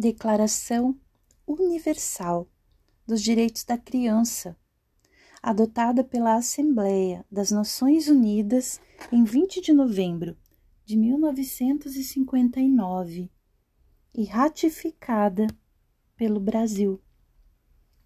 Declaração 0.00 0.98
Universal 1.46 2.48
dos 3.06 3.20
Direitos 3.20 3.64
da 3.64 3.76
Criança, 3.76 4.56
adotada 5.42 6.02
pela 6.02 6.36
Assembleia 6.36 7.22
das 7.30 7.50
Nações 7.50 8.08
Unidas 8.08 8.80
em 9.12 9.24
20 9.24 9.60
de 9.60 9.74
novembro 9.74 10.38
de 10.86 10.96
1959 10.96 13.30
e 14.14 14.24
ratificada 14.24 15.46
pelo 16.16 16.40
Brasil. 16.40 16.98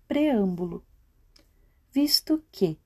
Preâmbulo. 0.08 0.84
Visto 1.92 2.42
que 2.50 2.76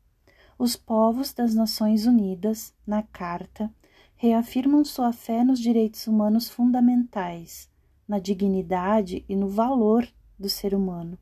os 0.59 0.77
povos 0.77 1.32
das 1.32 1.54
Nações 1.54 2.04
Unidas, 2.04 2.75
na 2.86 3.02
Carta, 3.02 3.75
reafirmam 4.16 4.84
sua 4.84 5.14
fé 5.14 5.43
nos 5.43 5.61
direitos 5.61 6.06
humanos 6.06 6.50
fundamentais 6.50 7.70
na 8.09 8.18
dignidade 8.18 9.24
e 9.29 9.36
no 9.36 9.48
valor 9.48 10.09
do 10.38 10.48
ser 10.48 10.74
humano, 10.74 11.19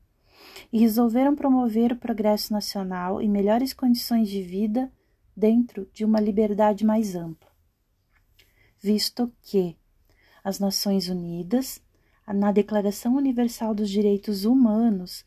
e 0.73 0.79
resolveram 0.79 1.35
promover 1.35 1.93
o 1.93 1.97
progresso 1.97 2.53
nacional 2.53 3.21
e 3.21 3.29
melhores 3.29 3.73
condições 3.73 4.29
de 4.29 4.41
vida 4.43 4.93
dentro 5.37 5.89
de 5.93 6.05
uma 6.05 6.21
liberdade 6.21 6.85
mais 6.85 7.17
ampla. 7.17 7.51
Visto 8.79 9.33
que 9.43 9.77
as 10.45 10.61
Nações 10.61 11.09
Unidas, 11.09 11.83
na 12.27 12.53
Declaração 12.53 13.17
Universal 13.17 13.75
dos 13.75 13.91
Direitos 13.91 14.45
Humanos, 14.45 15.25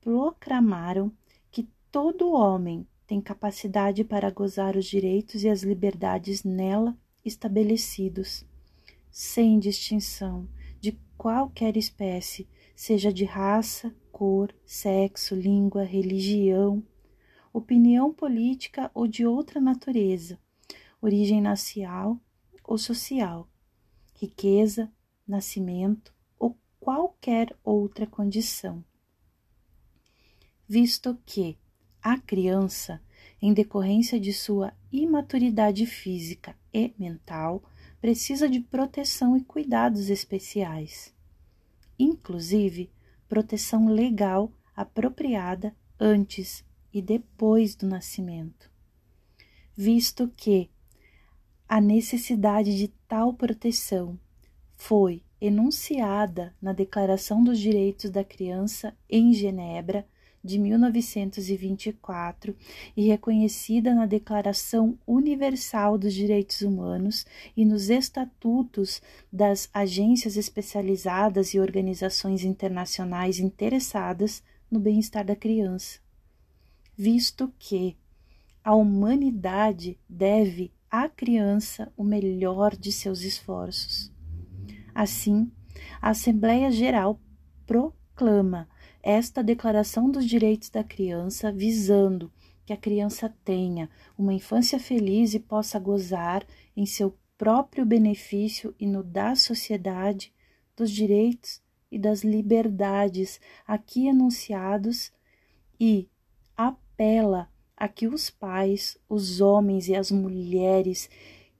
proclamaram 0.00 1.12
que 1.50 1.68
todo 1.90 2.32
homem 2.32 2.86
tem 3.06 3.20
capacidade 3.20 4.04
para 4.04 4.30
gozar 4.30 4.76
os 4.76 4.86
direitos 4.86 5.42
e 5.42 5.48
as 5.48 5.62
liberdades 5.62 6.44
nela 6.44 6.96
estabelecidos, 7.24 8.44
sem 9.10 9.58
distinção 9.58 10.48
qualquer 11.24 11.74
espécie, 11.78 12.46
seja 12.76 13.10
de 13.10 13.24
raça, 13.24 13.96
cor, 14.12 14.54
sexo, 14.66 15.34
língua, 15.34 15.82
religião, 15.82 16.86
opinião 17.50 18.12
política 18.12 18.90
ou 18.92 19.06
de 19.06 19.24
outra 19.24 19.58
natureza, 19.58 20.38
origem 21.00 21.40
nacional 21.40 22.20
ou 22.62 22.76
social, 22.76 23.48
riqueza, 24.14 24.92
nascimento 25.26 26.14
ou 26.38 26.58
qualquer 26.78 27.56
outra 27.64 28.06
condição. 28.06 28.84
Visto 30.68 31.18
que 31.24 31.56
a 32.02 32.18
criança, 32.18 33.00
em 33.40 33.54
decorrência 33.54 34.20
de 34.20 34.34
sua 34.34 34.74
imaturidade 34.92 35.86
física 35.86 36.54
e 36.70 36.92
mental, 36.98 37.62
precisa 37.98 38.46
de 38.46 38.60
proteção 38.60 39.34
e 39.34 39.42
cuidados 39.42 40.10
especiais, 40.10 41.13
inclusive 41.98 42.90
proteção 43.28 43.88
legal 43.88 44.52
apropriada 44.76 45.74
antes 45.98 46.64
e 46.92 47.00
depois 47.00 47.74
do 47.74 47.86
nascimento, 47.86 48.70
visto 49.76 50.28
que 50.36 50.70
a 51.68 51.80
necessidade 51.80 52.76
de 52.76 52.88
tal 53.08 53.34
proteção 53.34 54.18
foi 54.76 55.22
enunciada 55.40 56.54
na 56.60 56.72
Declaração 56.72 57.42
dos 57.42 57.58
Direitos 57.58 58.10
da 58.10 58.24
Criança 58.24 58.96
em 59.08 59.32
Genebra 59.32 60.06
de 60.44 60.58
1924 60.58 62.54
e 62.94 63.06
reconhecida 63.06 63.94
na 63.94 64.04
Declaração 64.04 64.98
Universal 65.06 65.96
dos 65.96 66.12
Direitos 66.12 66.60
Humanos 66.60 67.24
e 67.56 67.64
nos 67.64 67.88
estatutos 67.88 69.00
das 69.32 69.70
agências 69.72 70.36
especializadas 70.36 71.54
e 71.54 71.58
organizações 71.58 72.44
internacionais 72.44 73.38
interessadas 73.38 74.42
no 74.70 74.78
bem-estar 74.78 75.24
da 75.24 75.34
criança. 75.34 75.98
Visto 76.94 77.50
que 77.58 77.96
a 78.62 78.74
humanidade 78.74 79.98
deve 80.08 80.72
à 80.90 81.08
criança 81.08 81.90
o 81.96 82.04
melhor 82.04 82.76
de 82.76 82.92
seus 82.92 83.22
esforços. 83.22 84.12
Assim, 84.94 85.50
a 86.00 86.10
Assembleia 86.10 86.70
Geral 86.70 87.18
proclama 87.66 88.68
esta 89.06 89.44
Declaração 89.44 90.10
dos 90.10 90.24
Direitos 90.24 90.70
da 90.70 90.82
Criança, 90.82 91.52
visando 91.52 92.32
que 92.64 92.72
a 92.72 92.76
criança 92.76 93.28
tenha 93.44 93.90
uma 94.16 94.32
infância 94.32 94.80
feliz 94.80 95.34
e 95.34 95.38
possa 95.38 95.78
gozar 95.78 96.42
em 96.74 96.86
seu 96.86 97.14
próprio 97.36 97.84
benefício 97.84 98.74
e 98.80 98.86
no 98.86 99.02
da 99.02 99.34
sociedade 99.34 100.32
dos 100.74 100.90
direitos 100.90 101.60
e 101.92 101.98
das 101.98 102.24
liberdades 102.24 103.38
aqui 103.66 104.08
enunciados 104.08 105.12
e 105.78 106.08
apela 106.56 107.50
a 107.76 107.86
que 107.88 108.08
os 108.08 108.30
pais, 108.30 108.96
os 109.06 109.42
homens 109.42 109.86
e 109.86 109.94
as 109.94 110.10
mulheres, 110.10 111.10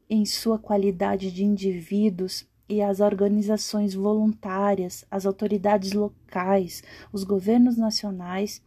em 0.09 0.25
sua 0.25 0.59
qualidade 0.59 1.31
de 1.31 1.45
indivíduos, 1.45 2.49
e 2.69 2.81
as 2.81 3.01
organizações 3.01 3.95
voluntárias, 3.95 5.05
as 5.11 5.27
autoridades 5.27 5.93
locais, 5.93 6.83
os 7.13 7.25
governos 7.25 7.77
nacionais 7.77 8.63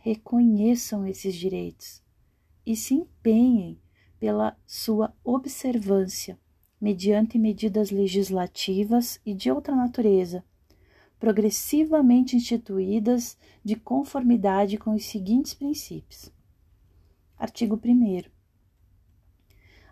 reconheçam 0.00 1.06
esses 1.06 1.34
direitos 1.34 2.02
e 2.66 2.76
se 2.76 2.94
empenhem 2.94 3.78
pela 4.18 4.56
sua 4.66 5.14
observância 5.22 6.38
mediante 6.80 7.38
medidas 7.38 7.90
legislativas 7.90 9.20
e 9.24 9.34
de 9.34 9.50
outra 9.50 9.74
natureza, 9.74 10.44
progressivamente 11.18 12.36
instituídas 12.36 13.38
de 13.64 13.76
conformidade 13.76 14.76
com 14.76 14.94
os 14.94 15.06
seguintes 15.06 15.54
princípios. 15.54 16.30
Artigo 17.38 17.80
1. 17.82 18.24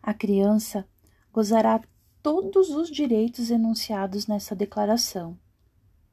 A 0.02 0.12
criança 0.12 0.86
gozará 1.32 1.80
todos 2.22 2.70
os 2.70 2.88
direitos 2.88 3.50
enunciados 3.50 4.28
nessa 4.28 4.54
declaração. 4.54 5.36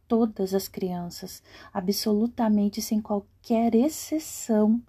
Todas 0.07 0.55
as 0.55 0.67
crianças, 0.67 1.43
absolutamente 1.71 2.81
sem 2.81 2.99
qualquer 2.99 3.75
exceção, 3.75 4.81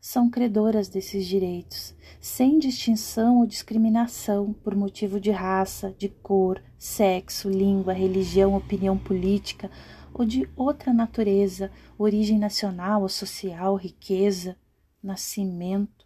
são 0.00 0.28
credoras 0.28 0.88
desses 0.88 1.26
direitos, 1.26 1.94
sem 2.20 2.58
distinção 2.58 3.38
ou 3.38 3.46
discriminação 3.46 4.52
por 4.52 4.74
motivo 4.74 5.20
de 5.20 5.30
raça, 5.30 5.94
de 5.96 6.08
cor, 6.08 6.60
sexo, 6.76 7.48
língua, 7.48 7.92
religião, 7.92 8.56
opinião 8.56 8.98
política 8.98 9.70
ou 10.12 10.24
de 10.24 10.50
outra 10.56 10.92
natureza, 10.92 11.70
origem 11.96 12.38
nacional 12.38 13.02
ou 13.02 13.08
social, 13.08 13.76
riqueza, 13.76 14.56
nascimento, 15.00 16.04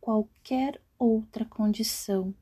qualquer 0.00 0.80
outra 0.98 1.44
condição 1.44 2.34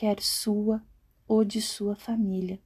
quer 0.00 0.18
sua 0.22 0.82
ou 1.28 1.44
de 1.44 1.60
sua 1.60 1.94
família. 1.94 2.58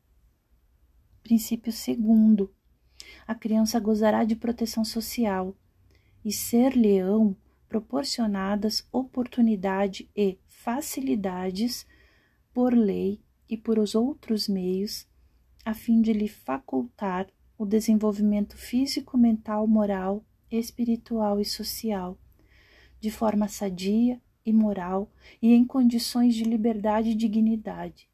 Princípio 1.21 1.73
segundo: 1.73 2.55
a 3.27 3.35
criança 3.35 3.81
gozará 3.81 4.23
de 4.23 4.37
proteção 4.37 4.85
social 4.85 5.53
e 6.25 6.31
ser-lhe-ão 6.31 7.37
proporcionadas 7.69 8.87
oportunidade 8.93 10.09
e 10.15 10.39
facilidades 10.47 11.85
por 12.53 12.73
lei 12.73 13.21
e 13.49 13.57
por 13.57 13.81
os 13.81 13.97
outros 13.97 14.47
meios, 14.47 15.05
a 15.65 15.75
fim 15.75 16.01
de 16.01 16.13
lhe 16.13 16.29
facultar 16.29 17.27
o 17.59 17.67
desenvolvimento 17.67 18.57
físico, 18.57 19.19
mental, 19.19 19.67
moral, 19.67 20.25
espiritual 20.49 21.41
e 21.41 21.45
social, 21.45 22.17
de 23.01 23.11
forma 23.11 23.49
sadia 23.49 24.23
e 24.45 24.53
moral 24.53 25.11
e 25.41 25.53
em 25.53 25.65
condições 25.65 26.35
de 26.35 26.45
liberdade 26.45 27.11
e 27.11 27.15
dignidade. 27.15 28.09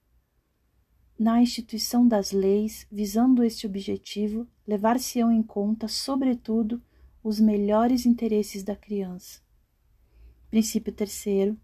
Na 1.19 1.43
instituição 1.43 2.09
das 2.09 2.33
leis, 2.33 2.87
visando 2.91 3.45
este 3.45 3.67
objetivo, 3.67 4.49
levar-se-ão 4.67 5.31
em 5.31 5.43
conta, 5.43 5.87
sobretudo, 5.87 6.83
os 7.23 7.39
melhores 7.39 8.07
interesses 8.07 8.63
da 8.63 8.75
criança. 8.75 9.43
Princípio 10.49 10.93
terceiro. 10.93 11.61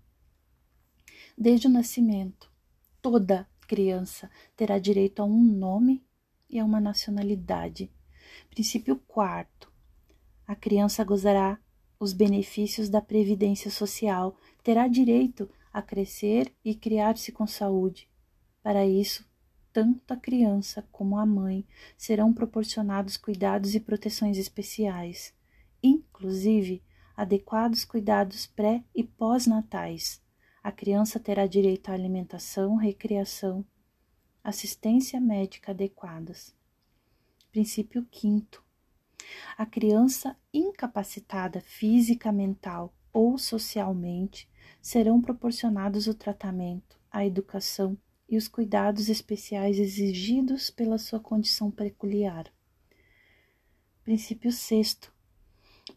Desde 1.36 1.66
o 1.66 1.70
nascimento, 1.70 2.52
toda 3.00 3.48
criança 3.66 4.30
terá 4.54 4.78
direito 4.78 5.22
a 5.22 5.24
um 5.24 5.42
nome 5.42 6.04
e 6.48 6.58
a 6.58 6.64
uma 6.64 6.80
nacionalidade. 6.80 7.90
Princípio 8.50 8.96
quarto. 9.08 9.72
A 10.46 10.54
criança 10.54 11.02
gozará 11.02 11.58
os 11.98 12.12
benefícios 12.12 12.88
da 12.88 13.00
previdência 13.00 13.70
social, 13.70 14.36
terá 14.62 14.86
direito 14.88 15.48
a 15.72 15.80
crescer 15.82 16.52
e 16.64 16.74
criar-se 16.74 17.32
com 17.32 17.46
saúde. 17.46 18.08
Para 18.62 18.86
isso, 18.86 19.24
tanto 19.72 20.12
a 20.12 20.16
criança 20.16 20.86
como 20.90 21.18
a 21.18 21.26
mãe 21.26 21.66
serão 21.96 22.32
proporcionados 22.32 23.16
cuidados 23.16 23.74
e 23.74 23.80
proteções 23.80 24.38
especiais, 24.38 25.34
inclusive 25.82 26.82
adequados 27.16 27.84
cuidados 27.84 28.46
pré 28.46 28.82
e 28.94 29.02
pós-natais. 29.02 30.22
A 30.62 30.72
criança 30.72 31.20
terá 31.20 31.46
direito 31.46 31.90
à 31.90 31.92
alimentação, 31.94 32.76
recreação, 32.76 33.64
assistência 34.42 35.20
médica 35.20 35.72
adequadas. 35.72 36.54
Princípio 37.52 38.04
quinto. 38.10 38.65
A 39.56 39.64
criança 39.64 40.36
incapacitada 40.52 41.60
física, 41.60 42.30
mental 42.30 42.94
ou 43.12 43.38
socialmente 43.38 44.48
serão 44.80 45.20
proporcionados 45.20 46.06
o 46.06 46.14
tratamento, 46.14 47.00
a 47.10 47.24
educação 47.24 47.96
e 48.28 48.36
os 48.36 48.48
cuidados 48.48 49.08
especiais 49.08 49.78
exigidos 49.78 50.70
pela 50.70 50.98
sua 50.98 51.20
condição 51.20 51.70
peculiar. 51.70 52.52
Princípio 54.02 54.52
sexto. 54.52 55.12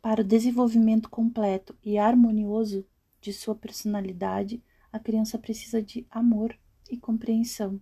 Para 0.01 0.21
o 0.21 0.23
desenvolvimento 0.23 1.09
completo 1.09 1.75
e 1.83 1.97
harmonioso 1.97 2.85
de 3.19 3.33
sua 3.33 3.55
personalidade, 3.55 4.63
a 4.91 4.99
criança 4.99 5.37
precisa 5.37 5.81
de 5.81 6.07
amor 6.09 6.57
e 6.89 6.97
compreensão. 6.97 7.81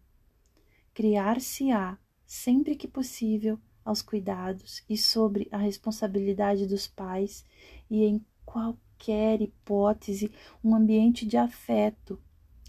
Criar-se-á, 0.93 1.97
sempre 2.25 2.75
que 2.75 2.87
possível, 2.87 3.59
aos 3.87 4.01
cuidados 4.01 4.83
e 4.89 4.97
sobre 4.97 5.47
a 5.49 5.57
responsabilidade 5.57 6.67
dos 6.67 6.87
pais 6.87 7.45
e 7.89 8.03
em 8.03 8.23
qualquer 8.45 9.41
hipótese 9.41 10.29
um 10.61 10.75
ambiente 10.75 11.25
de 11.25 11.37
afeto 11.37 12.21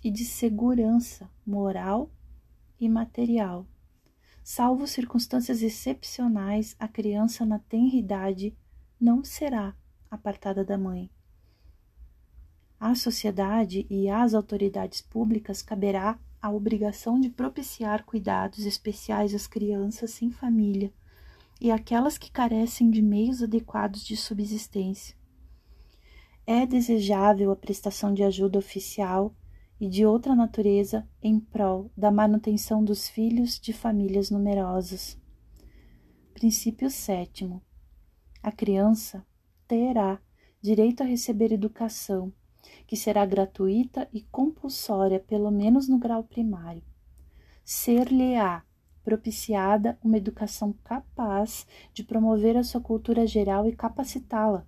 e 0.03 0.13
de 0.13 0.25
segurança 0.25 1.29
moral 1.45 2.09
e 2.79 2.89
material. 2.89 3.67
Salvo 4.45 4.87
circunstâncias 4.87 5.61
excepcionais, 5.61 6.77
a 6.79 6.87
criança 6.87 7.45
na 7.45 7.59
tenridade 7.59 8.57
não 9.01 9.25
será 9.25 9.75
apartada 10.09 10.65
da 10.65 10.79
mãe. 10.79 11.11
À 12.79 12.95
sociedade 12.95 13.89
e 13.91 14.09
às 14.09 14.35
autoridades 14.35 15.01
públicas 15.01 15.63
caberá 15.63 16.17
a 16.41 16.49
obrigação 16.53 17.21
de 17.21 17.29
propiciar 17.29 18.05
cuidados 18.05 18.65
especiais 18.65 19.35
às 19.35 19.49
crianças 19.49 20.13
sem 20.13 20.31
família 20.31 20.93
e 21.61 21.71
aquelas 21.71 22.17
que 22.17 22.31
carecem 22.31 22.91
de 22.91 23.03
meios 23.03 23.43
adequados 23.43 24.05
de 24.05 24.17
subsistência. 24.17 25.17
É 26.47 26.65
desejável 26.65 27.51
a 27.51 27.57
prestação 27.57 28.15
de 28.15 28.23
ajuda 28.23 28.59
oficial 28.59 29.35
e 29.81 29.89
de 29.89 30.05
outra 30.07 30.35
natureza 30.35 31.09
em 31.23 31.39
prol 31.39 31.91
da 31.97 32.11
manutenção 32.11 32.83
dos 32.83 33.09
filhos 33.09 33.59
de 33.61 33.73
famílias 33.73 34.31
numerosas. 34.31 35.19
Princípio 36.33 36.91
sétimo. 36.91 37.63
A 38.43 38.51
criança 38.51 39.27
terá 39.67 40.21
direito 40.61 41.03
a 41.03 41.07
receber 41.07 41.53
educação, 41.53 42.33
que 42.87 42.97
será 42.97 43.25
gratuita 43.27 44.09
e 44.13 44.23
compulsória, 44.23 45.21
pelo 45.21 45.51
menos 45.51 45.89
no 45.89 45.99
grau 45.99 46.25
primário. 46.25 46.83
Ser-lhe-á 47.65 48.65
propiciada 49.09 49.99
uma 50.05 50.19
educação 50.19 50.75
capaz 50.85 51.67
de 51.95 52.05
promover 52.05 52.59
a 52.59 52.63
sua 52.63 52.83
cultura 52.83 53.27
geral 53.27 53.67
e 53.67 53.75
capacitá-la 53.75 54.67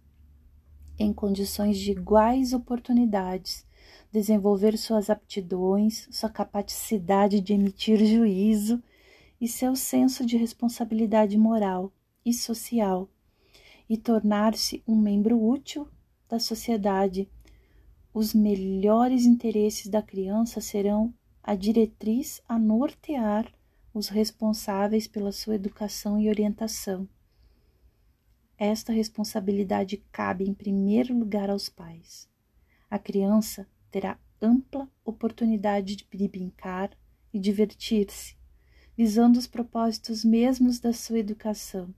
em 0.98 1.12
condições 1.12 1.76
de 1.76 1.90
iguais 1.90 2.54
oportunidades 2.54 3.66
desenvolver 4.10 4.78
suas 4.78 5.10
aptidões, 5.10 6.08
sua 6.10 6.30
capacidade 6.30 7.38
de 7.38 7.52
emitir 7.52 8.02
juízo 8.02 8.82
e 9.38 9.46
seu 9.46 9.76
senso 9.76 10.24
de 10.24 10.38
responsabilidade 10.38 11.36
moral 11.36 11.92
e 12.24 12.32
social, 12.32 13.10
e 13.88 13.98
tornar-se 13.98 14.82
um 14.88 14.96
membro 14.96 15.38
útil 15.38 15.86
da 16.28 16.38
sociedade. 16.38 17.28
Os 18.12 18.32
melhores 18.32 19.26
interesses 19.26 19.86
da 19.86 20.00
criança 20.00 20.62
serão 20.62 21.12
a 21.42 21.54
diretriz 21.54 22.42
a 22.48 22.58
nortear 22.58 23.46
os 23.92 24.08
responsáveis 24.08 25.06
pela 25.06 25.32
sua 25.32 25.54
educação 25.54 26.20
e 26.20 26.28
orientação. 26.28 27.08
Esta 28.56 28.92
responsabilidade 28.92 29.96
cabe 30.12 30.44
em 30.44 30.54
primeiro 30.54 31.18
lugar 31.18 31.50
aos 31.50 31.68
pais. 31.68 32.28
A 32.90 32.98
criança 32.98 33.66
terá 33.90 34.18
ampla 34.40 34.88
oportunidade 35.04 35.96
de 35.96 36.28
brincar 36.28 36.90
e 37.32 37.38
divertir-se, 37.38 38.36
visando 38.96 39.38
os 39.38 39.46
propósitos 39.46 40.24
mesmos 40.24 40.78
da 40.78 40.92
sua 40.92 41.18
educação. 41.18 41.94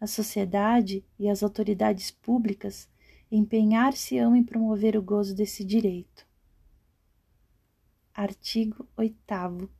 A 0.00 0.06
sociedade 0.06 1.04
e 1.18 1.28
as 1.28 1.42
autoridades 1.42 2.10
públicas 2.10 2.88
empenhar-se-ão 3.30 4.34
em 4.34 4.42
promover 4.42 4.96
o 4.96 5.02
gozo 5.02 5.34
desse 5.34 5.64
direito. 5.64 6.26
Artigo 8.14 8.88
8. 8.96 9.79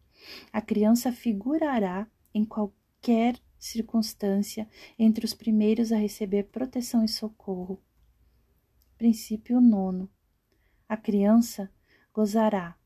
A 0.52 0.61
criança 0.61 1.12
figurará 1.12 2.06
em 2.32 2.44
qualquer 2.44 3.38
circunstância 3.58 4.69
entre 4.99 5.25
os 5.25 5.34
primeiros 5.34 5.93
a 5.93 5.96
receber 5.96 6.44
proteção 6.44 7.05
e 7.05 7.08
socorro. 7.08 7.81
Princípio 8.96 9.61
nono 9.61 10.11
a 10.90 10.96
criança 10.96 11.70
gozará 12.12 12.76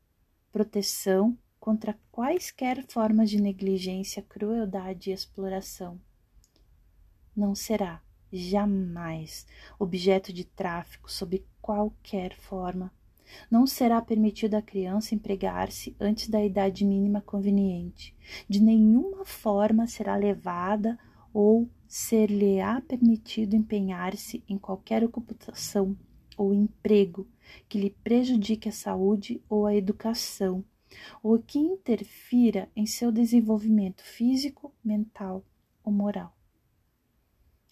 proteção 0.51 1.35
contra 1.59 1.97
quaisquer 2.11 2.85
formas 2.87 3.31
de 3.31 3.41
negligência, 3.41 4.21
crueldade 4.21 5.09
e 5.09 5.13
exploração. 5.13 5.99
Não 7.35 7.55
será 7.55 8.03
jamais 8.31 9.47
objeto 9.79 10.31
de 10.31 10.43
tráfico 10.43 11.11
sob 11.11 11.43
qualquer 11.59 12.35
forma. 12.35 12.93
Não 13.49 13.65
será 13.65 14.01
permitido 14.01 14.55
à 14.55 14.61
criança 14.61 15.15
empregar-se 15.15 15.95
antes 15.99 16.29
da 16.29 16.43
idade 16.43 16.85
mínima 16.85 17.21
conveniente. 17.21 18.15
De 18.47 18.61
nenhuma 18.61 19.25
forma 19.25 19.87
será 19.87 20.15
levada 20.15 20.97
ou 21.33 21.69
ser-lhe-á 21.87 22.81
permitido 22.81 23.55
empenhar-se 23.55 24.43
em 24.47 24.57
qualquer 24.57 25.03
ocupação 25.03 25.95
ou 26.37 26.53
emprego 26.53 27.27
que 27.69 27.79
lhe 27.79 27.89
prejudique 27.89 28.69
a 28.69 28.71
saúde 28.71 29.41
ou 29.49 29.65
a 29.65 29.75
educação, 29.75 30.63
ou 31.21 31.39
que 31.39 31.59
interfira 31.59 32.69
em 32.75 32.85
seu 32.85 33.11
desenvolvimento 33.11 34.03
físico, 34.03 34.73
mental 34.83 35.43
ou 35.83 35.91
moral. 35.91 36.35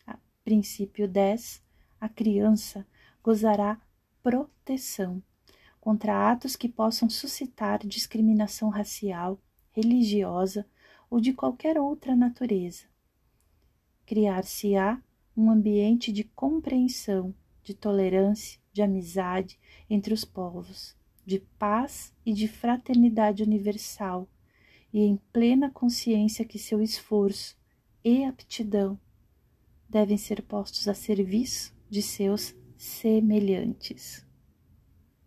A 0.06 0.18
princípio 0.44 1.08
10. 1.08 1.62
A 2.00 2.10
criança 2.10 2.86
gozará 3.22 3.82
proteção 4.22 5.22
contra 5.84 6.32
atos 6.32 6.56
que 6.56 6.70
possam 6.70 7.10
suscitar 7.10 7.86
discriminação 7.86 8.70
racial, 8.70 9.38
religiosa 9.74 10.66
ou 11.10 11.20
de 11.20 11.34
qualquer 11.34 11.78
outra 11.78 12.16
natureza. 12.16 12.86
Criar-se-á 14.06 15.04
um 15.36 15.52
ambiente 15.52 16.10
de 16.10 16.24
compreensão 16.24 17.36
de 17.62 17.74
tolerância, 17.74 18.62
de 18.72 18.82
amizade 18.82 19.60
entre 19.90 20.14
os 20.14 20.24
povos, 20.24 20.96
de 21.26 21.40
paz 21.60 22.14
e 22.26 22.32
de 22.32 22.48
fraternidade 22.48 23.44
universal, 23.44 24.26
e 24.94 25.02
em 25.02 25.18
plena 25.34 25.70
consciência 25.70 26.46
que 26.46 26.58
seu 26.58 26.82
esforço 26.82 27.58
e 28.02 28.24
aptidão 28.24 28.98
devem 29.90 30.16
ser 30.16 30.44
postos 30.44 30.88
a 30.88 30.94
serviço 30.94 31.76
de 31.90 32.02
seus 32.02 32.56
semelhantes. 32.78 34.23